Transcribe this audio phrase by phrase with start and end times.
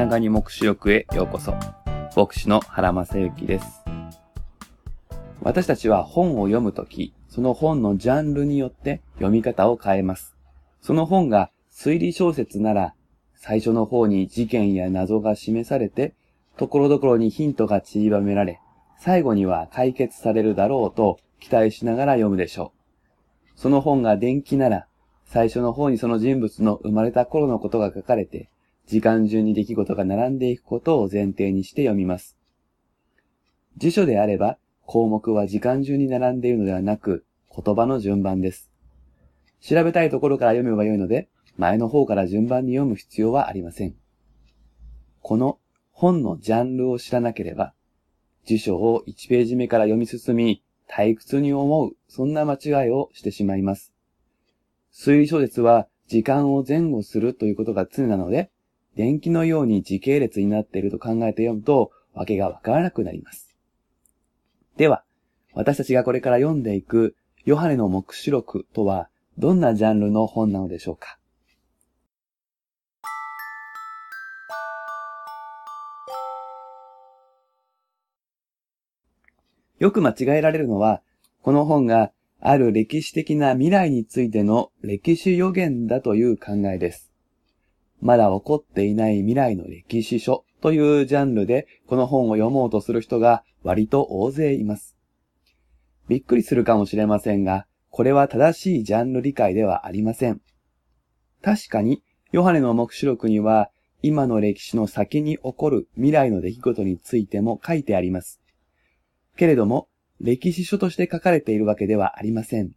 [0.00, 1.54] 長に目視録へようこそ。
[2.16, 3.84] 牧師の原正幸です。
[5.42, 10.34] 私たちは本を読むとき、その本のジャンルによって読み方を変えます。
[10.80, 12.94] その本が推理小説なら、
[13.34, 16.14] 最初の方に事件や謎が示されて、
[16.56, 18.58] ところどころにヒントが散りばめられ、
[18.98, 22.72] 最後には解決されるだろうと期待しながら読むでしょ
[23.54, 23.60] う。
[23.60, 24.86] その本が伝記なら、
[25.26, 28.49] 最初の方にその人物の生まれた頃のことが書かれて、
[28.90, 32.36] 時間順に出来事が並んでいくことを前提にして読みます。
[33.76, 38.68] 辞書であれば、項目は時間順に並んでいるのではなく、言葉の順番です。
[39.60, 43.94] 調べたいところから読めばよいので、前の方から順番に読む必要はありません。
[45.22, 45.60] この
[45.92, 47.72] 本のジャンルを知らなければ、
[48.44, 53.92] 辞書を1ページ目から読み進み、退屈に思う、そんな間違いをしてしまいます。
[54.92, 58.50] 推理小説は時間を前後するということが常なので、
[58.96, 63.56] 電気のように時系列になっていると考えて読むと、わけがわからなくなります。
[64.76, 65.04] では、
[65.52, 71.18] 私たちがこれから読んでいく、ヨハネの目視録とは、どんなジャンルの本なのでしょうか？
[79.78, 81.00] よく間違えられるのは、
[81.42, 87.09] この本がある歴史的な未来についての歴史予言だという考えです。
[88.00, 94.96] まだ起こっていない未来の歴史書というジャンルでこの本を読もうとする人が割と大勢います。
[96.08, 100.40] びっくりするかもしれませんが、これは正しいジャンル理解ではありません。
[101.40, 103.70] 確かに、ヨハネの目視録には、
[104.02, 108.40] 今の歴史の先に起こる未来の出来事についても書いてあります。
[109.36, 109.88] けれども、
[110.20, 112.72] 歴史書として書かれているわけではありません。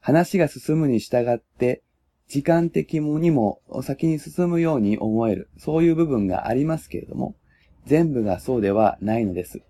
[0.00, 1.82] 話が進むに従って、
[2.28, 7.36] 時間的にも先に進むように思える、そういう部分がありますけれども、
[7.86, 9.62] 全部がそうではないのです。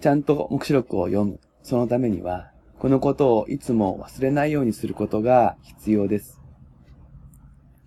[0.00, 6.40] ちゃんと目視録を読む、そのためには、このことをいつも忘れないようにすることが必要です。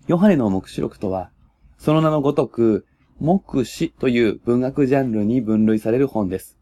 [0.06, 1.30] ヨハネの目視録とは、
[1.78, 2.86] その名のごとく、
[3.18, 6.58] 目視という文学ジャンルに分類される本です。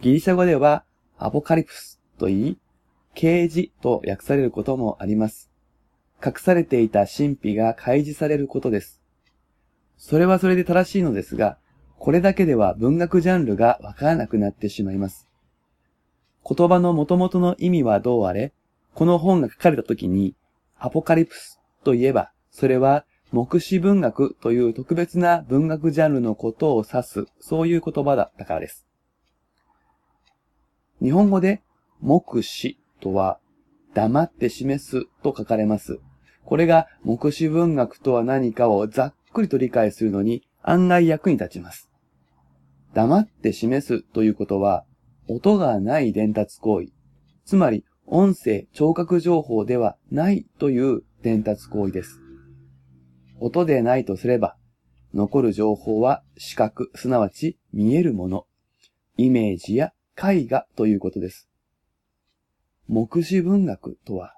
[0.00, 0.84] ギリシャ語では、
[1.16, 2.58] アポカリプスと言い、
[3.16, 5.50] 啓示と訳されることもあります。
[6.24, 9.00] 隠されていた神秘が開示されることです。
[9.96, 11.58] それはそれで正しいのですが、
[11.98, 15.26] これだけでは文学ジャンルがわからなくなってしまいます。
[16.48, 18.52] 言葉の元々の意味はどうあれ、
[18.94, 20.36] この本が書かれた時に、
[20.78, 28.86] アポカリプスといえば、それは目視文学という特別な文学ジャンルのことを指す、そういう言葉だったからです。
[31.02, 31.62] 日本語で
[32.00, 33.38] 目視とは、
[33.94, 35.98] 黙って示すと書かれます。
[36.44, 41.90] これが目視文学とは何かをざっくりと理解するのに案外役に立ちます。
[42.94, 44.84] 黙って示すということは、
[45.28, 46.88] 音がない伝達行為、
[47.44, 52.20] つまり音声、聴覚情報ではないという伝達行為です。
[53.40, 54.56] 音でないとすれば、
[55.12, 58.46] 残る情報は視覚、すなわち見えるもの、
[59.16, 61.48] イメージや絵画ということです。
[62.88, 64.36] 目視文学とは、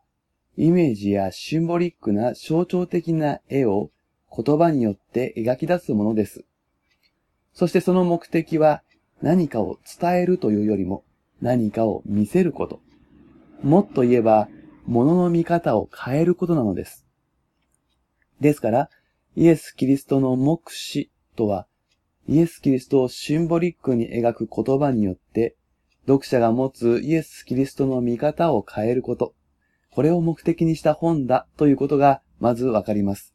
[0.57, 3.91] イメージやシンボリックな象徴的な絵を
[4.35, 6.45] 言葉によって描き出すものです。
[7.53, 8.83] そしてその目的は
[9.21, 11.05] 何かを伝えるというよりも
[11.43, 12.81] 何かを見せること。
[13.63, 14.49] もっと言えば、
[14.87, 17.07] 物の見方を変えることなのです。
[18.41, 18.91] ですから、
[19.37, 21.67] イエス・キリストの目視とは、
[22.27, 25.55] イエス・キリストをシンボリックに描く言葉によって
[26.09, 29.35] 読者が持つイエス・キリストの見方を変えること。
[29.91, 33.35] これを目的にした本だということがまずわかります。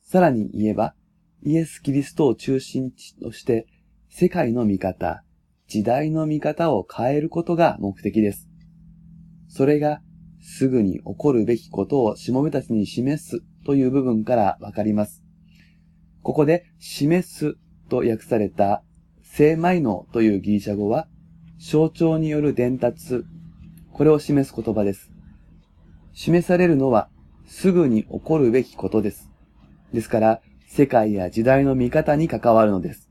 [0.00, 0.94] さらに言えば、
[1.42, 3.66] イエス・キリストを中心として
[4.08, 5.22] 世界の見方、
[5.68, 8.48] 時代の見方を変えることが目的です。
[9.48, 10.00] それが
[10.40, 15.22] すぐに起こるべきことをしもべたちに示すという部分からわかります。
[16.22, 17.58] ここで示す
[17.90, 18.82] と訳された
[19.22, 21.06] 聖イノというギリシャ語は
[21.58, 23.24] 象徴による伝達、
[23.92, 25.10] これを示す言葉です。
[26.12, 27.08] 示されるのは
[27.46, 29.30] すぐに起こるべきことです。
[29.92, 33.08] ですから、世界や時代の見方に関わるのです。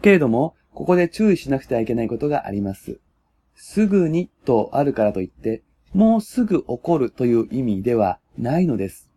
[0.00, 3.00] けれども、ここで注意しなくてはいけないことがあります。
[3.54, 9.13] すぐにとあるからといって、もうすぐ起こるという意味ではないのです。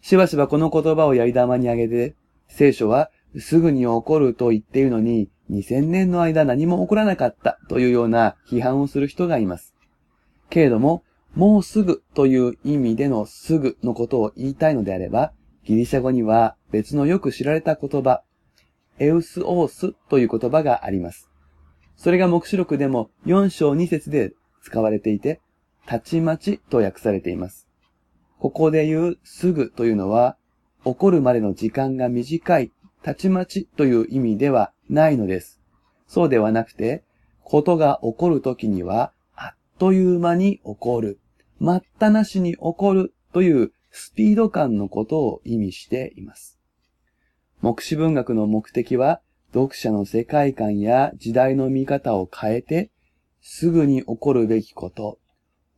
[0.00, 2.14] しばしばこの言葉をやり玉にあげて、
[2.48, 9.74] 聖書はすぐに起こると言っているのに、2000年の間何も起こらなかったというような批判をする人がいます。
[10.50, 11.02] けれども、
[11.34, 15.32] もうすぐという意味でのすぐのことを言いたいのであれば、
[15.64, 18.22] ギリシャ語には別のよく知られた言葉、
[18.98, 21.30] エウスオースという言葉があります。
[21.96, 25.40] それが目視録でも4章2節で使われていて、
[25.86, 27.67] たちまちと訳されています。
[28.38, 30.36] ここで言うすぐというのは、
[30.84, 35.60] 起こるまでの時間が短い、たちまちという意味ではないのです。
[36.06, 37.02] そうではなくて、
[37.42, 41.18] ことが起こるときには、あっという間に起こる、
[41.58, 46.58] 待ったなしに起こるというスピード感のことを意味しています。
[47.60, 49.20] 目視文学の目的は、
[49.52, 52.90] 読者の世界観や時代の見方を変えて、
[53.40, 55.18] すぐに起こるべきこと、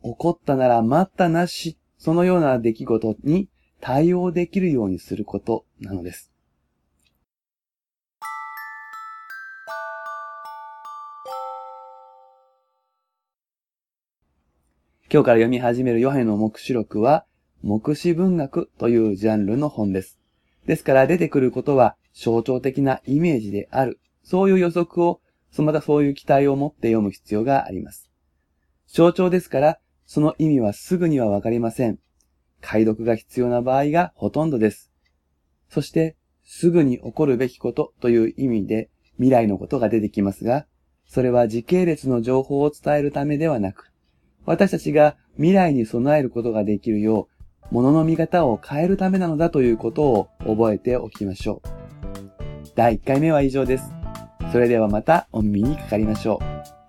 [0.02, 6.32] 起こったなら待ったなし、そのような出来事に対応できるようにすることなのです。
[15.12, 17.26] 今日から読み始めるヨハネの目視録は、
[17.62, 20.18] 目視文学というジャンルの本です。
[20.66, 24.00] ですから出てくることは象徴的なイメージである。
[24.22, 25.20] そういう予測を、
[25.50, 28.10] そまたそういう期待を持って読む必要があります。
[28.86, 29.78] 象徴ですから、
[30.12, 32.00] その意味はすぐにはわかりません。
[32.60, 34.90] 解読が必要な場合がほとんどです。
[35.68, 40.66] そして、すぐに起こるべきことという意味で未来のことが出てきますが、
[41.06, 43.92] それは時系列の情報を伝えるためではなく、
[44.46, 47.28] 私たちが未来に備えることができるよ
[47.70, 51.68] う、物の見方を変えるためなのだということを覚えておきましょう。
[52.74, 53.84] 第1回目は以上です。
[54.50, 56.40] それではまたお耳にかかりましょ
[56.76, 56.79] う。